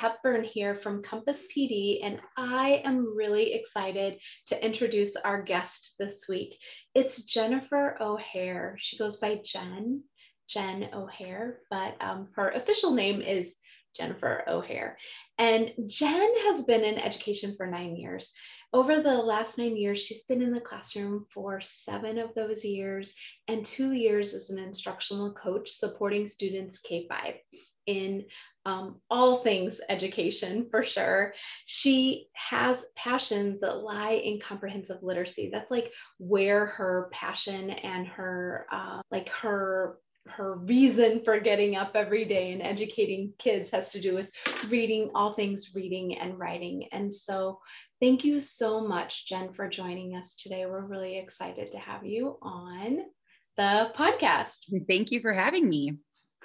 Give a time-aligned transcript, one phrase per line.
[0.00, 6.24] Hepburn here from Compass PD, and I am really excited to introduce our guest this
[6.26, 6.56] week.
[6.94, 8.76] It's Jennifer O'Hare.
[8.78, 10.02] She goes by Jen,
[10.48, 13.54] Jen O'Hare, but um, her official name is
[13.94, 14.96] Jennifer O'Hare.
[15.36, 18.32] And Jen has been in education for nine years.
[18.72, 23.12] Over the last nine years, she's been in the classroom for seven of those years
[23.48, 27.34] and two years as an instructional coach supporting students K 5
[27.86, 28.24] in
[28.66, 31.32] um, all things education for sure.
[31.66, 35.50] She has passions that lie in comprehensive literacy.
[35.52, 41.92] That's like where her passion and her, uh, like her her reason for getting up
[41.94, 44.30] every day and educating kids has to do with
[44.68, 47.58] reading all things reading and writing and so
[48.00, 52.36] thank you so much jen for joining us today we're really excited to have you
[52.42, 52.98] on
[53.56, 55.96] the podcast thank you for having me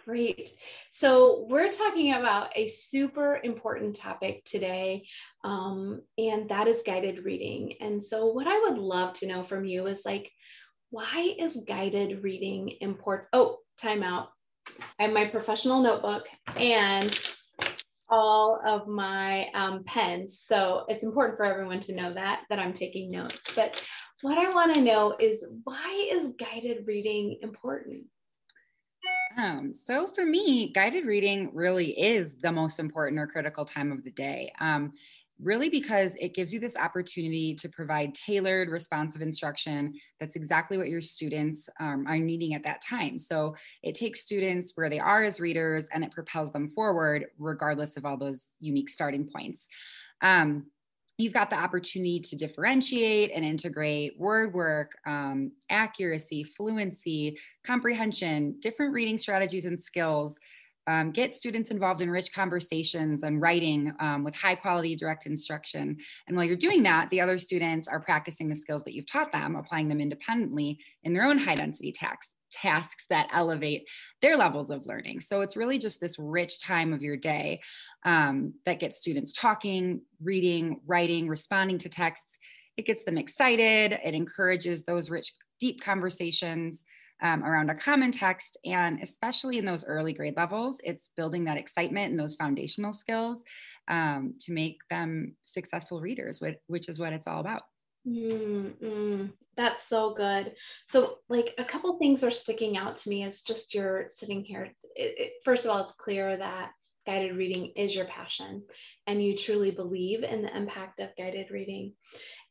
[0.05, 0.51] Great.
[0.91, 5.07] So, we're talking about a super important topic today,
[5.43, 7.73] um, and that is guided reading.
[7.81, 10.31] And so, what I would love to know from you is like,
[10.91, 13.29] why is guided reading important?
[13.33, 14.27] Oh, timeout.
[14.99, 17.19] I have my professional notebook and
[18.09, 20.43] all of my um, pens.
[20.45, 23.43] So it's important for everyone to know that, that I'm taking notes.
[23.55, 23.83] But
[24.21, 28.05] what I want to know is why is guided reading important?
[29.37, 34.03] Um, so for me, guided reading really is the most important or critical time of
[34.03, 34.51] the day.
[34.59, 34.93] Um,
[35.41, 40.87] really because it gives you this opportunity to provide tailored responsive instruction that's exactly what
[40.87, 45.23] your students um, are needing at that time so it takes students where they are
[45.23, 49.67] as readers and it propels them forward regardless of all those unique starting points
[50.21, 50.65] um,
[51.17, 58.93] you've got the opportunity to differentiate and integrate word work, um, accuracy, fluency, comprehension, different
[58.93, 60.37] reading strategies and skills
[60.87, 65.97] um, get students involved in rich conversations and writing um, with high quality direct instruction.
[66.27, 69.31] And while you're doing that, the other students are practicing the skills that you've taught
[69.31, 73.83] them, applying them independently in their own high density tasks tasks that elevate
[74.21, 75.19] their levels of learning.
[75.19, 77.59] So it's really just this rich time of your day
[78.05, 82.37] um, that gets students talking, reading, writing, responding to texts.
[82.77, 83.99] It gets them excited.
[84.03, 86.83] It encourages those rich, deep conversations
[87.21, 88.57] um, around a common text.
[88.65, 93.43] And especially in those early grade levels, it's building that excitement and those foundational skills
[93.87, 97.63] um, to make them successful readers, which is what it's all about.
[98.07, 100.53] Mm, that's so good.
[100.85, 104.65] So, like, a couple things are sticking out to me as just you're sitting here.
[104.95, 106.71] It, it, first of all, it's clear that
[107.05, 108.63] guided reading is your passion
[109.07, 111.93] and you truly believe in the impact of guided reading.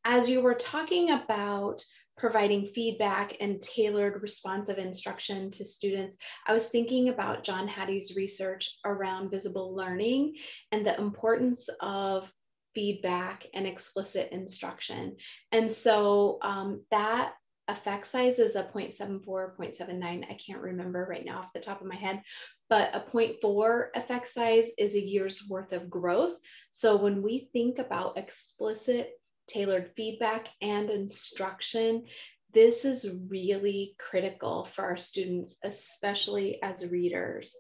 [0.05, 1.83] As you were talking about
[2.17, 6.17] providing feedback and tailored responsive instruction to students,
[6.47, 10.37] I was thinking about John Hattie's research around visible learning
[10.71, 12.31] and the importance of
[12.75, 15.17] feedback and explicit instruction.
[15.53, 17.33] And so um, that
[17.69, 20.03] effect size is a 0.74, 0.79.
[20.03, 22.23] I can't remember right now off the top of my head,
[22.69, 26.37] but a 0.4 effect size is a year's worth of growth.
[26.71, 29.13] So when we think about explicit
[29.47, 32.05] tailored feedback and instruction.
[32.53, 37.57] This is really critical for our students, especially as readers.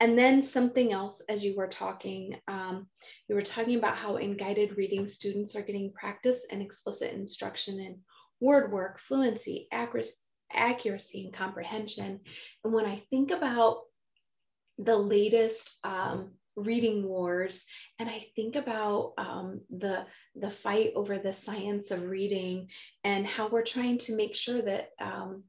[0.00, 2.86] And then something else, as you were talking, um,
[3.28, 7.80] you were talking about how in guided reading, students are getting practice and explicit instruction
[7.80, 7.98] in
[8.40, 10.14] word work, fluency, accuracy,
[10.52, 12.20] accuracy and comprehension.
[12.64, 13.82] And when I think about
[14.78, 17.64] the latest um, reading wars
[18.00, 20.04] and i think about um, the
[20.34, 22.68] the fight over the science of reading
[23.04, 25.44] and how we're trying to make sure that um,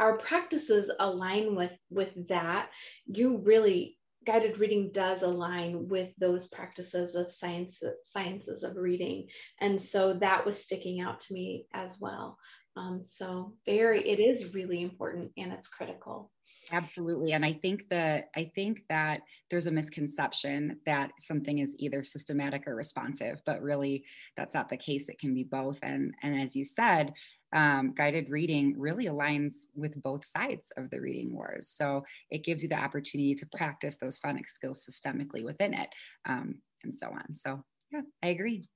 [0.00, 2.70] our practices align with with that
[3.06, 3.96] you really
[4.26, 9.26] guided reading does align with those practices of science sciences of reading
[9.60, 12.36] and so that was sticking out to me as well
[12.76, 16.30] um, so very it is really important and it's critical
[16.72, 17.32] Absolutely.
[17.32, 22.66] And I think that I think that there's a misconception that something is either systematic
[22.66, 24.04] or responsive, but really
[24.36, 25.08] that's not the case.
[25.08, 25.78] It can be both.
[25.82, 27.12] And and as you said,
[27.52, 31.68] um, guided reading really aligns with both sides of the reading wars.
[31.68, 35.88] So it gives you the opportunity to practice those phonics skills systemically within it,
[36.26, 37.34] um, and so on.
[37.34, 38.68] So yeah, I agree.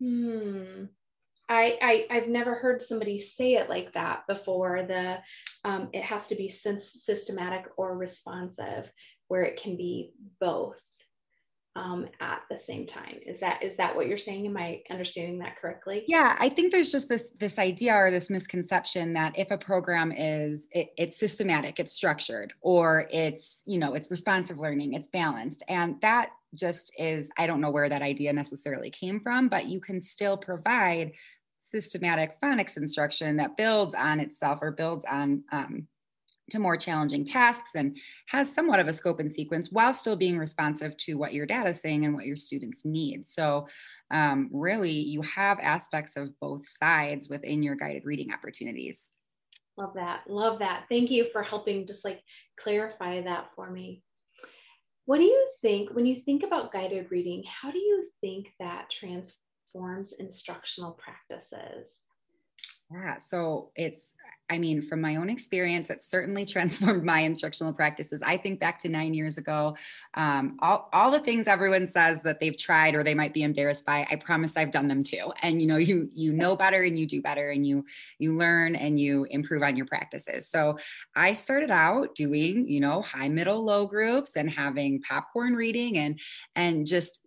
[0.00, 0.84] Hmm.
[1.48, 4.84] I, I have never heard somebody say it like that before.
[4.86, 5.18] The
[5.64, 8.88] um, it has to be since systematic or responsive,
[9.26, 10.78] where it can be both
[11.76, 13.18] um, at the same time.
[13.24, 14.46] Is that is that what you're saying?
[14.46, 16.04] Am I understanding that correctly?
[16.08, 20.12] Yeah, I think there's just this this idea or this misconception that if a program
[20.12, 25.62] is it, it's systematic, it's structured, or it's you know it's responsive learning, it's balanced,
[25.68, 29.80] and that just is i don't know where that idea necessarily came from but you
[29.80, 31.12] can still provide
[31.58, 35.86] systematic phonics instruction that builds on itself or builds on um,
[36.50, 40.38] to more challenging tasks and has somewhat of a scope and sequence while still being
[40.38, 43.26] responsive to what your data is saying and what your students need.
[43.26, 43.66] So,
[44.10, 49.10] um, really, you have aspects of both sides within your guided reading opportunities.
[49.76, 50.22] Love that.
[50.28, 50.84] Love that.
[50.88, 52.20] Thank you for helping just like
[52.58, 54.02] clarify that for me.
[55.06, 57.42] What do you think when you think about guided reading?
[57.44, 61.88] How do you think that transforms instructional practices?
[62.92, 64.16] Yeah, so it's,
[64.50, 68.20] I mean, from my own experience, it certainly transformed my instructional practices.
[68.20, 69.76] I think back to nine years ago,
[70.14, 73.86] um, all, all the things everyone says that they've tried or they might be embarrassed
[73.86, 75.32] by, I promise I've done them too.
[75.40, 77.84] And you know, you you know better and you do better and you
[78.18, 80.48] you learn and you improve on your practices.
[80.50, 80.76] So
[81.14, 86.18] I started out doing, you know, high, middle, low groups and having popcorn reading and
[86.56, 87.24] and just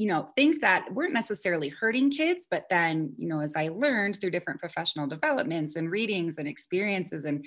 [0.00, 4.18] you know things that weren't necessarily hurting kids but then you know as i learned
[4.18, 7.44] through different professional developments and readings and experiences and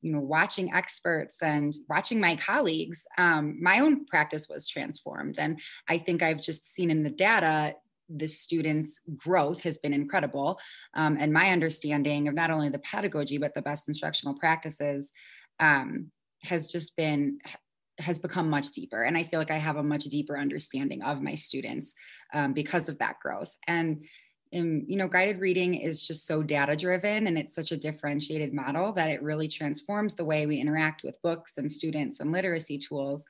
[0.00, 5.36] you know watching experts and watching my colleagues um, my own practice was transformed.
[5.38, 7.76] And i think i've just seen in the data
[8.14, 10.58] the students growth has been incredible.
[10.92, 15.12] Um, and my understanding of not only the pedagogy but the best instructional practices
[15.60, 16.10] um,
[16.42, 17.38] has just been
[18.02, 19.02] has become much deeper.
[19.02, 21.94] And i feel like i have a much deeper understanding of my students
[22.34, 23.54] um, because of that growth.
[23.66, 24.04] And
[24.54, 28.52] um, you know guided reading is just so data driven and it's such a differentiated
[28.52, 32.78] model that it really transforms the way we interact with books and students and literacy
[32.78, 33.24] tools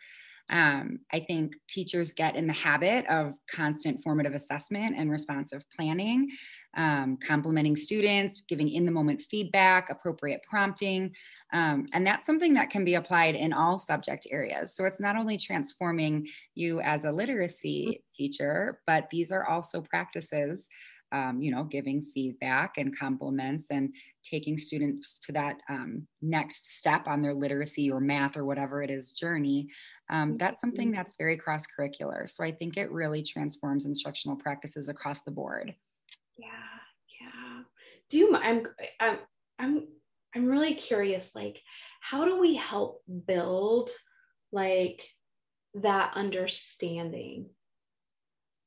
[0.51, 6.29] um, I think teachers get in the habit of constant formative assessment and responsive planning,
[6.77, 11.13] um, complimenting students, giving in the moment feedback, appropriate prompting.
[11.53, 14.75] Um, and that's something that can be applied in all subject areas.
[14.77, 20.69] So it's not only transforming you as a literacy teacher, but these are also practices
[21.13, 27.07] um, you know, giving feedback and compliments and taking students to that um, next step
[27.07, 29.69] on their literacy or math or whatever it is journey
[30.13, 30.97] um, that's something mm-hmm.
[30.97, 32.29] that's very cross curricular.
[32.29, 35.75] So I think it really transforms instructional practices across the board.
[36.37, 36.49] Yeah,
[37.21, 37.63] yeah.
[38.11, 38.37] Do you?
[38.37, 38.67] I'm,
[39.01, 39.19] I'm,
[39.59, 39.89] I'm,
[40.37, 41.31] I'm really curious.
[41.35, 41.61] Like,
[42.01, 43.91] how do we help build
[44.53, 45.03] like
[45.75, 47.49] that understanding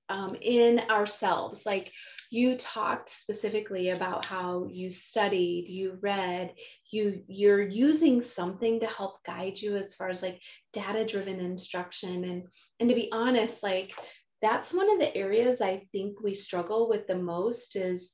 [0.10, 1.66] um, in ourselves?
[1.66, 1.92] Like,
[2.32, 6.54] you talked specifically about how you studied you read
[6.92, 10.40] you you're using something to help guide you as far as like
[10.74, 12.44] data driven instruction and
[12.80, 13.94] and to be honest like
[14.42, 18.12] that's one of the areas i think we struggle with the most is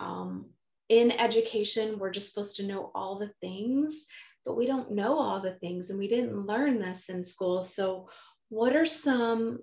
[0.00, 0.46] um,
[0.88, 4.04] in education we're just supposed to know all the things
[4.46, 8.08] but we don't know all the things and we didn't learn this in school so
[8.48, 9.58] what are some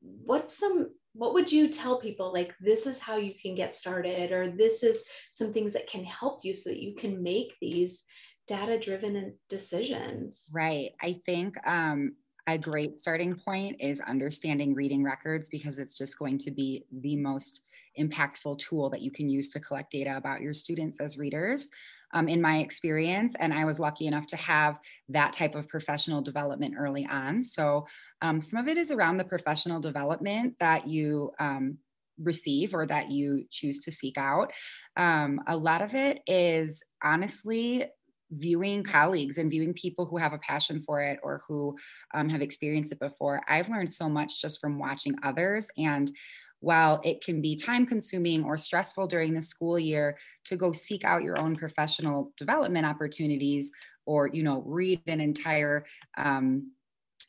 [0.00, 4.32] what's some what would you tell people like this is how you can get started
[4.32, 8.02] or this is some things that can help you so that you can make these
[8.46, 10.46] data driven decisions?
[10.52, 10.92] Right.
[11.00, 12.14] I think um,
[12.46, 17.16] a great starting point is understanding reading records because it's just going to be the
[17.16, 17.62] most
[17.98, 21.70] impactful tool that you can use to collect data about your students as readers
[22.12, 23.34] um, in my experience.
[23.38, 24.78] And I was lucky enough to have
[25.08, 27.42] that type of professional development early on.
[27.42, 27.86] So
[28.20, 31.78] um, some of it is around the professional development that you um,
[32.18, 34.52] receive or that you choose to seek out.
[34.96, 37.86] Um, a lot of it is honestly
[38.30, 41.76] viewing colleagues and viewing people who have a passion for it or who
[42.14, 43.42] um, have experienced it before.
[43.46, 46.10] I've learned so much just from watching others and
[46.62, 51.04] while it can be time consuming or stressful during the school year to go seek
[51.04, 53.72] out your own professional development opportunities
[54.06, 55.84] or you know read an entire
[56.16, 56.70] um,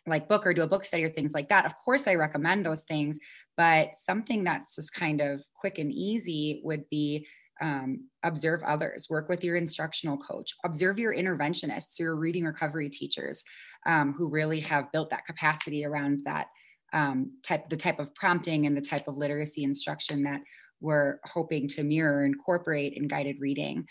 [0.06, 1.66] like book or do a book study or things like that.
[1.66, 3.20] Of course i recommend those things
[3.58, 7.28] but something that's just kind of quick and easy would be
[7.62, 13.44] um, observe others work with your instructional coach observe your interventionists your reading recovery teachers
[13.86, 16.48] um, who really have built that capacity around that
[16.94, 20.42] um, type the type of prompting and the type of literacy instruction that
[20.80, 23.86] we're hoping to mirror incorporate in guided reading.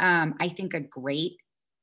[0.00, 1.38] Um, i think a great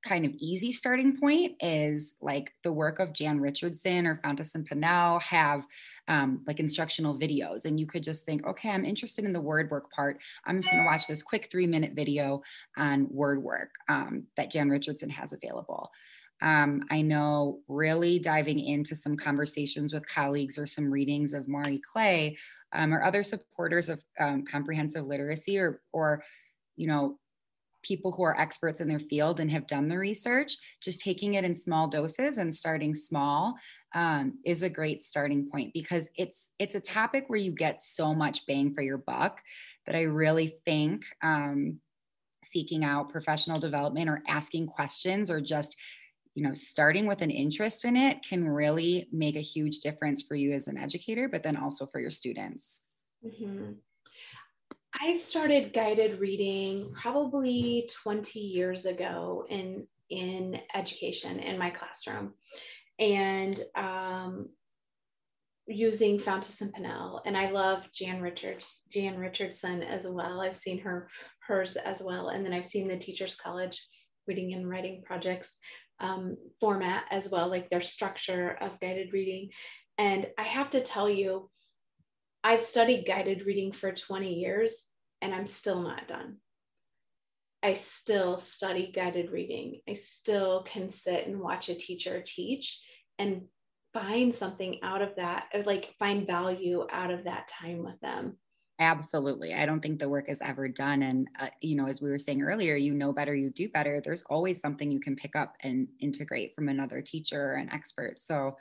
[0.05, 4.69] kind of easy starting point is like the work of jan richardson or fountas and
[4.69, 5.63] pinnell have
[6.07, 7.65] um, like instructional videos.
[7.65, 10.19] And you could just think okay i'm interested in the word work part.
[10.45, 12.43] I'm just going to watch this quick three minute video
[12.77, 15.91] on word work um, that jan richardson has available
[16.45, 21.81] um, I know really diving into some conversations with colleagues or some readings of Marie
[21.81, 22.37] Clay
[22.71, 26.23] um, or other supporters of um, comprehensive literacy or, or,
[26.77, 27.17] you know,
[27.81, 31.43] people who are experts in their field and have done the research, just taking it
[31.43, 33.55] in small doses and starting small
[33.95, 38.13] um, is a great starting point because it's it's a topic where you get so
[38.13, 39.41] much bang for your buck
[39.85, 41.79] that I really think um,
[42.43, 45.75] seeking out professional development or asking questions or just
[46.35, 50.35] you know starting with an interest in it can really make a huge difference for
[50.35, 52.81] you as an educator but then also for your students
[53.25, 53.71] mm-hmm.
[55.01, 62.33] i started guided reading probably 20 years ago in in education in my classroom
[62.99, 64.49] and um,
[65.67, 67.21] using Fountas and Pinnell.
[67.25, 70.41] And I love Jan Richards, Jan Richardson as well.
[70.41, 71.09] I've seen her
[71.47, 72.29] hers as well.
[72.29, 73.81] And then I've seen the Teachers College
[74.27, 75.51] reading and writing projects
[75.99, 79.49] um, format as well, like their structure of guided reading.
[79.97, 81.49] And I have to tell you,
[82.43, 84.85] I've studied guided reading for 20 years
[85.21, 86.37] and I'm still not done.
[87.63, 89.81] I still study guided reading.
[89.89, 92.79] I still can sit and watch a teacher teach
[93.17, 93.41] and
[93.93, 98.37] find something out of that, like find value out of that time with them.
[98.79, 99.53] Absolutely.
[99.53, 101.03] I don't think the work is ever done.
[101.03, 104.01] And, uh, you know, as we were saying earlier, you know better, you do better.
[104.01, 108.19] There's always something you can pick up and integrate from another teacher or an expert.
[108.19, 108.57] So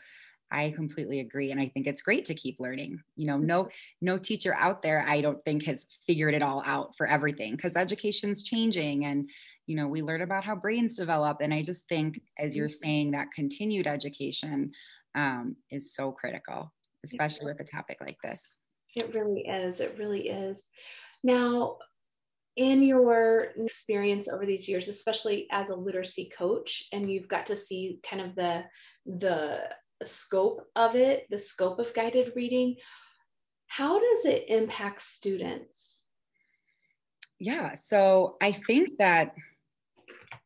[0.52, 1.50] I completely agree.
[1.50, 3.00] And I think it's great to keep learning.
[3.16, 3.68] You know, no,
[4.00, 7.76] no teacher out there, I don't think has figured it all out for everything because
[7.76, 9.28] education's changing and,
[9.66, 11.38] you know, we learn about how brains develop.
[11.40, 12.84] And I just think, as you're mm-hmm.
[12.84, 14.70] saying, that continued education
[15.16, 16.72] um, is so critical,
[17.04, 18.58] especially with a topic like this.
[18.94, 19.80] It really is.
[19.80, 20.62] It really is.
[21.22, 21.78] Now,
[22.56, 27.56] in your experience over these years, especially as a literacy coach, and you've got to
[27.56, 28.62] see kind of the
[29.06, 29.60] the
[30.02, 32.76] scope of it, the scope of guided reading,
[33.66, 36.02] how does it impact students?
[37.40, 39.34] Yeah, so I think that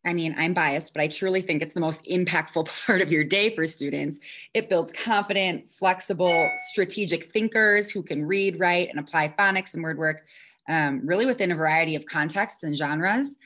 [0.09, 3.25] I mean, I'm biased, but I truly think it's the most impactful part of your
[3.25, 4.19] day for students.
[4.55, 9.99] It builds confident, flexible, strategic thinkers who can read, write, and apply phonics and word
[9.99, 10.23] work
[10.67, 13.37] um, really within a variety of contexts and genres.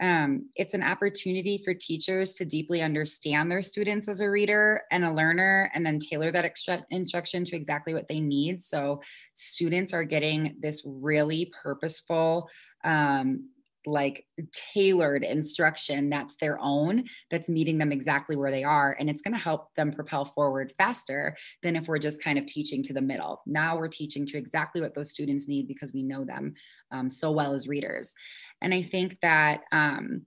[0.00, 5.04] Um, it's an opportunity for teachers to deeply understand their students as a reader and
[5.04, 8.60] a learner and then tailor that extra instruction to exactly what they need.
[8.60, 9.00] So
[9.34, 12.48] students are getting this really purposeful,
[12.84, 13.48] um,
[13.86, 19.22] like tailored instruction that's their own that's meeting them exactly where they are and it's
[19.22, 22.92] going to help them propel forward faster than if we're just kind of teaching to
[22.92, 23.42] the middle.
[23.46, 26.54] Now we're teaching to exactly what those students need because we know them
[26.90, 28.14] um, so well as readers.
[28.60, 30.26] And i think that um,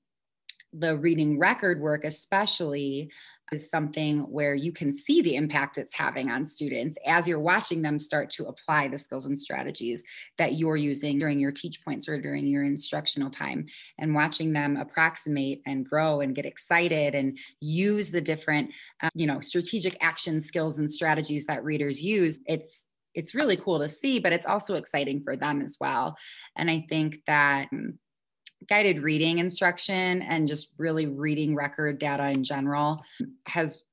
[0.74, 3.10] the reading record work especially
[3.52, 7.82] is something where you can see the impact it's having on students as you're watching
[7.82, 10.04] them start to apply the skills and strategies
[10.38, 13.66] that you're using during your teach points or during your instructional time
[14.00, 18.70] and watching them approximate and grow and get excited and use the different
[19.04, 23.80] uh, you know strategic action skills and strategies that readers use it's it's really cool
[23.80, 26.18] to see but it's also exciting for them as well.
[26.56, 28.00] And i think that um,
[28.68, 33.04] guided reading instruction and just really reading record data in general
[33.46, 33.84] has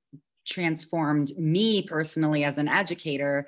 [0.46, 3.46] transformed me personally as an educator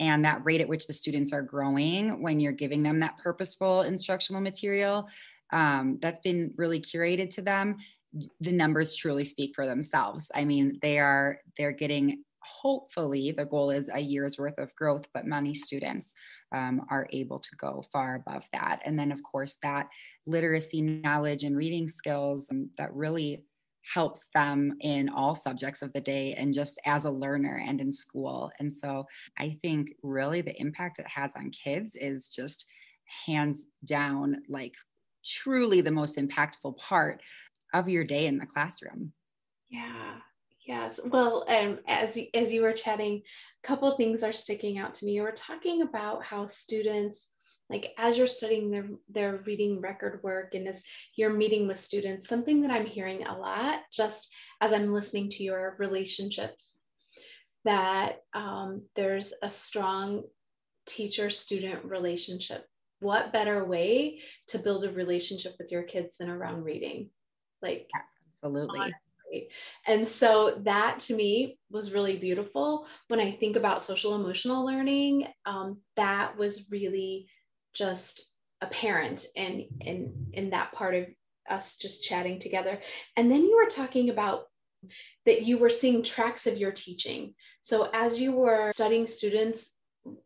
[0.00, 3.82] and that rate at which the students are growing when you're giving them that purposeful
[3.82, 5.08] instructional material
[5.52, 7.76] um, that's been really curated to them.
[8.40, 10.30] The numbers truly speak for themselves.
[10.34, 15.06] I mean they are they're getting hopefully the goal is a year's worth of growth
[15.14, 16.14] but many students
[16.54, 18.80] um, are able to go far above that.
[18.84, 19.88] And then of course that
[20.26, 23.44] literacy knowledge and reading skills um, that really
[23.94, 27.92] helps them in all subjects of the day and just as a learner and in
[27.92, 28.50] school.
[28.60, 29.06] And so
[29.38, 32.66] i think really the impact it has on kids is just
[33.26, 34.74] hands down like
[35.24, 37.20] truly the most impactful part
[37.74, 39.12] of your day in the classroom.
[39.70, 40.18] Yeah
[40.66, 41.00] Yes.
[41.04, 43.22] Well, um, as as you were chatting,
[43.62, 45.12] a couple things are sticking out to me.
[45.12, 47.28] You were talking about how students,
[47.68, 50.80] like as you're studying their their reading record work and as
[51.16, 54.28] you're meeting with students, something that I'm hearing a lot, just
[54.60, 56.76] as I'm listening to your relationships,
[57.64, 60.22] that um, there's a strong
[60.86, 62.68] teacher-student relationship.
[63.00, 67.10] What better way to build a relationship with your kids than around reading?
[67.60, 67.88] Like
[68.32, 68.92] absolutely
[69.86, 72.86] and so that to me was really beautiful.
[73.08, 77.26] When I think about social emotional learning, um, that was really
[77.74, 78.28] just
[78.60, 81.06] apparent in, in, in that part of
[81.48, 82.80] us just chatting together.
[83.16, 84.44] And then you were talking about
[85.26, 87.34] that you were seeing tracks of your teaching.
[87.60, 89.70] So as you were studying students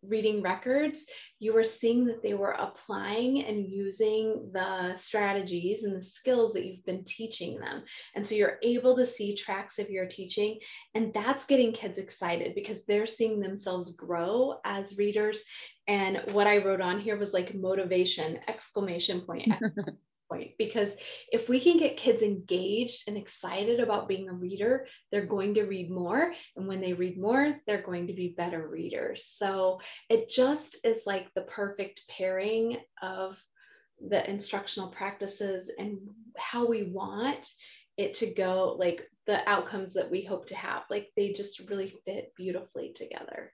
[0.02, 1.04] reading records,
[1.38, 6.64] you were seeing that they were applying and using the strategies and the skills that
[6.64, 7.83] you've been teaching them.
[8.14, 10.59] And so you're able to see tracks of your teaching.
[10.95, 15.45] And that's getting kids excited because they're seeing themselves grow as readers.
[15.88, 19.49] And what I wrote on here was like motivation, exclamation point,
[20.28, 20.95] point because
[21.30, 25.64] if we can get kids engaged and excited about being a reader they're going to
[25.64, 29.35] read more and when they read more they're going to be better readers.
[29.38, 33.37] So it just is like the perfect pairing of
[34.09, 35.99] the instructional practices and
[36.37, 37.50] how we want
[37.97, 41.95] it to go like the outcomes that we hope to have like they just really
[42.04, 43.52] fit beautifully together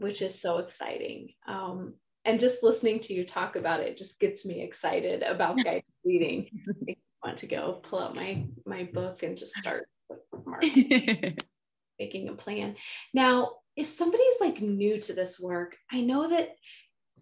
[0.00, 1.34] which is so exciting.
[1.46, 5.84] Um, and just listening to you talk about it just gets me excited about guided
[6.04, 6.48] reading.
[6.88, 9.88] I want to go pull out my my book and just start
[11.98, 12.76] making a plan.
[13.14, 16.56] Now, if somebody's like new to this work, I know that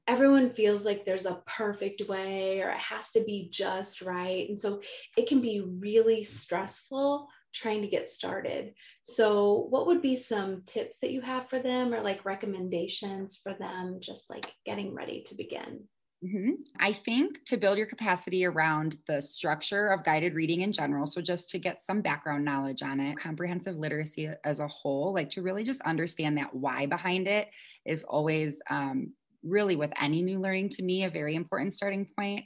[0.06, 4.48] everyone feels like there's a perfect way or it has to be just right.
[4.48, 4.80] And so
[5.16, 8.74] it can be really stressful trying to get started.
[9.02, 13.54] So, what would be some tips that you have for them or like recommendations for
[13.54, 15.80] them just like getting ready to begin?
[16.24, 16.50] Mm-hmm.
[16.80, 21.20] I think to build your capacity around the structure of guided reading in general, so
[21.20, 25.42] just to get some background knowledge on it, comprehensive literacy as a whole, like to
[25.42, 27.48] really just understand that why behind it
[27.84, 29.12] is always um,
[29.44, 32.44] really with any new learning to me a very important starting point.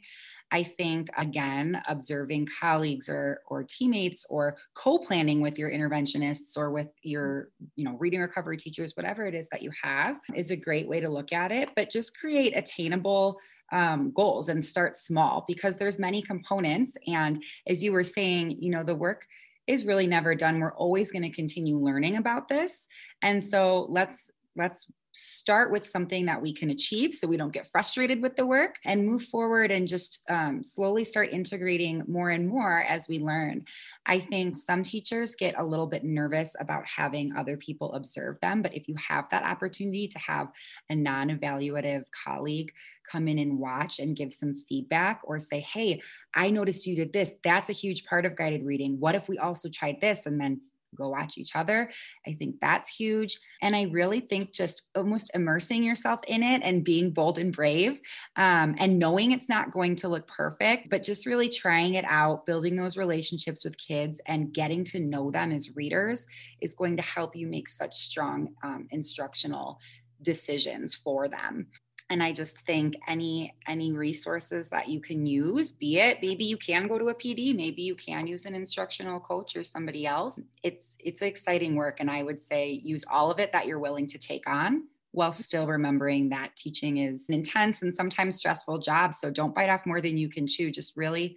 [0.52, 6.88] I think again, observing colleagues or or teammates or co-planning with your interventionists or with
[7.02, 10.87] your, you know, reading recovery teachers, whatever it is that you have, is a great
[10.87, 11.71] way to look at it.
[11.75, 13.38] But just create attainable
[13.73, 16.97] um, goals and start small because there's many components.
[17.06, 19.26] And as you were saying, you know, the work
[19.66, 20.61] is really never done.
[20.61, 22.88] We're always going to continue learning about this.
[23.23, 27.69] And so let's let's start with something that we can achieve so we don't get
[27.71, 32.49] frustrated with the work and move forward and just um, slowly start integrating more and
[32.49, 33.65] more as we learn.
[34.06, 38.63] I think some teachers get a little bit nervous about having other people observe them,
[38.63, 40.49] but if you have that opportunity to have
[40.89, 42.73] a non evaluative colleague
[43.10, 46.00] come in and watch and give some feedback or say, Hey,
[46.34, 47.34] I noticed you did this.
[47.45, 48.99] That's a huge part of guided reading.
[48.99, 50.25] What if we also tried this?
[50.26, 50.63] And then
[50.95, 51.91] go watch each other.
[52.26, 53.39] I think that's huge.
[53.61, 58.00] And I really think just almost immersing yourself in it and being bold and brave
[58.37, 62.47] um, and knowing it's not going to look perfect, but just really trying it out,
[62.47, 66.26] building those relationships with kids and getting to know them as readers
[66.61, 69.78] is going to help you make such strong um, instructional
[70.23, 71.67] decisions for them
[72.13, 76.59] and i just think any any resources that you can use be it maybe you
[76.59, 80.39] can go to a pd maybe you can use an instructional coach or somebody else.
[80.63, 84.07] It's it's exciting work and i would say use all of it that you're willing
[84.09, 89.13] to take on while still remembering that teaching is an intense and sometimes stressful job.
[89.13, 90.71] So don't bite off more than you can chew.
[90.71, 91.37] Just really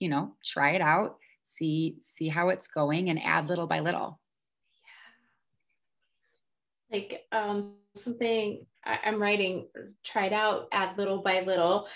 [0.00, 4.20] you know try it out see see how it's going and add little by little.
[6.90, 6.98] Yeah.
[6.98, 9.68] like um something I, am writing,
[10.04, 11.88] tried out, add little by little.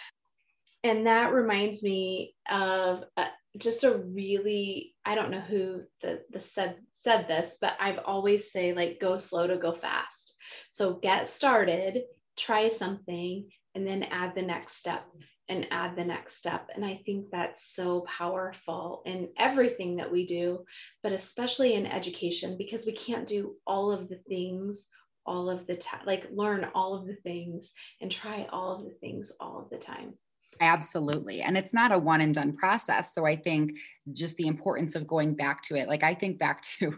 [0.84, 6.40] And that reminds me of uh, just a really, I don't know who the, the
[6.40, 10.34] said said this, but I've always say like go slow to go fast.
[10.70, 12.02] So get started,
[12.36, 15.04] try something, and then add the next step
[15.48, 16.68] and add the next step.
[16.74, 20.64] And I think that's so powerful in everything that we do,
[21.02, 24.84] but especially in education because we can't do all of the things
[25.28, 28.94] all of the time, like learn all of the things and try all of the
[29.00, 30.14] things all of the time.
[30.60, 31.42] Absolutely.
[31.42, 33.14] And it's not a one and done process.
[33.14, 33.78] So I think
[34.12, 35.86] just the importance of going back to it.
[35.86, 36.94] Like I think back to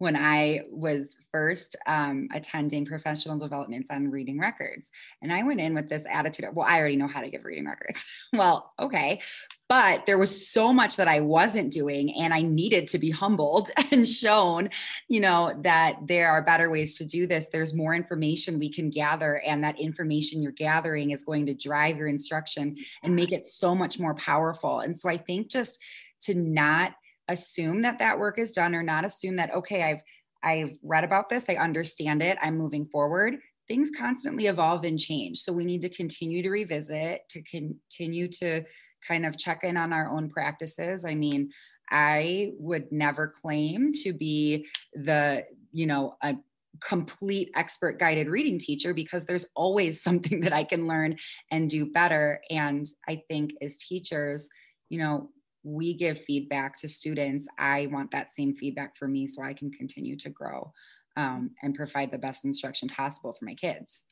[0.00, 4.90] when I was first um, attending professional developments on reading records.
[5.20, 7.44] And I went in with this attitude of, well, I already know how to give
[7.44, 8.06] reading records.
[8.32, 9.20] well, okay.
[9.68, 13.70] But there was so much that I wasn't doing, and I needed to be humbled
[13.92, 14.70] and shown,
[15.08, 17.48] you know, that there are better ways to do this.
[17.48, 21.98] There's more information we can gather, and that information you're gathering is going to drive
[21.98, 24.80] your instruction and make it so much more powerful.
[24.80, 25.78] And so I think just
[26.22, 26.94] to not
[27.30, 30.02] assume that that work is done or not assume that okay i've
[30.42, 33.36] i've read about this i understand it i'm moving forward.
[33.68, 35.38] Things constantly evolve and change.
[35.38, 38.64] So we need to continue to revisit to continue to
[39.06, 41.04] kind of check in on our own practices.
[41.04, 41.50] I mean
[41.92, 44.64] i would never claim to be
[44.94, 46.36] the you know a
[46.80, 51.16] complete expert guided reading teacher because there's always something that I can learn
[51.50, 52.40] and do better.
[52.50, 54.48] And I think as teachers,
[54.88, 55.30] you know,
[55.62, 59.70] we give feedback to students, I want that same feedback for me so I can
[59.70, 60.72] continue to grow
[61.16, 64.04] um, and provide the best instruction possible for my kids.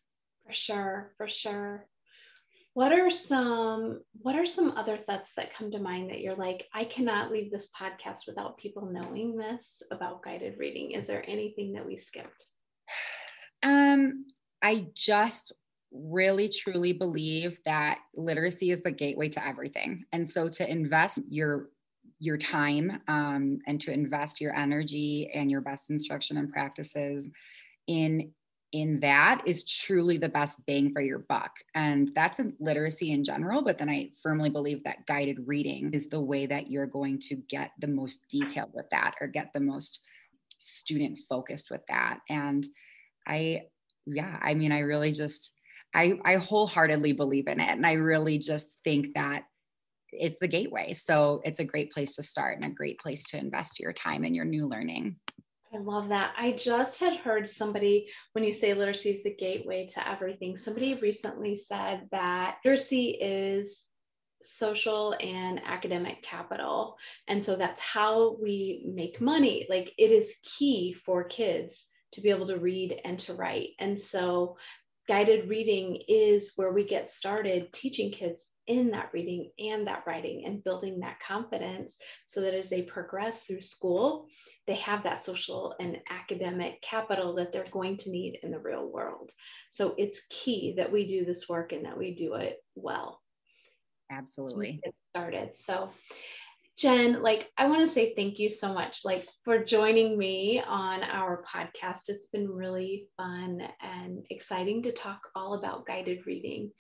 [0.47, 1.87] For sure, for sure.
[2.75, 6.69] What are some what are some other thoughts that come to mind that you're like,
[6.73, 10.93] I cannot leave this podcast without people knowing this about guided reading?
[10.93, 12.47] Is there anything that we skipped?
[13.63, 14.27] Um,
[14.63, 15.53] I just
[15.92, 20.05] really truly believe that literacy is the gateway to everything.
[20.12, 21.68] And so to invest your
[22.20, 27.29] your time um, and to invest your energy and your best instruction and practices
[27.87, 28.33] in
[28.72, 33.24] in that is truly the best bang for your buck and that's in literacy in
[33.24, 37.18] general but then i firmly believe that guided reading is the way that you're going
[37.18, 40.03] to get the most detailed with that or get the most
[40.59, 42.66] student focused with that and
[43.27, 43.62] i
[44.05, 45.58] yeah i mean i really just
[45.94, 49.44] i i wholeheartedly believe in it and i really just think that
[50.12, 50.92] it's the gateway.
[50.92, 54.24] So it's a great place to start and a great place to invest your time
[54.24, 55.16] in your new learning.
[55.74, 56.33] I love that.
[56.37, 60.94] I just had heard somebody, when you say literacy is the gateway to everything, somebody
[60.94, 63.85] recently said that literacy is
[64.40, 66.96] social and academic capital.
[67.27, 69.66] And so that's how we make money.
[69.68, 73.70] Like it is key for kids to be able to read and to write.
[73.79, 74.57] And so
[75.09, 80.44] guided reading is where we get started teaching kids in that reading and that writing
[80.44, 84.27] and building that confidence so that as they progress through school,
[84.66, 88.87] they have that social and academic capital that they're going to need in the real
[88.92, 89.33] world.
[89.71, 93.23] So it's key that we do this work and that we do it well.
[94.11, 94.81] Absolutely.
[94.85, 95.55] Get started.
[95.55, 95.90] So
[96.79, 101.03] Jen, like I want to say thank you so much like for joining me on
[101.03, 102.03] our podcast.
[102.09, 106.71] It's been really fun and exciting to talk all about guided reading.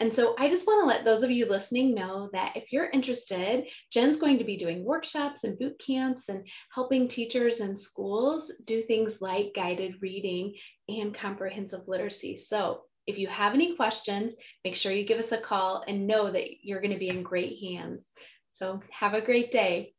[0.00, 2.90] And so I just want to let those of you listening know that if you're
[2.90, 8.50] interested, Jen's going to be doing workshops and boot camps and helping teachers and schools
[8.64, 10.56] do things like guided reading
[10.88, 12.36] and comprehensive literacy.
[12.36, 16.30] So if you have any questions, make sure you give us a call and know
[16.32, 18.10] that you're going to be in great hands.
[18.54, 19.93] So have a great day.